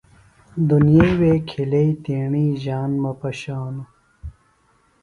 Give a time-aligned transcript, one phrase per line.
[0.67, 3.89] دُنیئی وےکھلیئی تیݨی ژان مہ پشانوۡ۔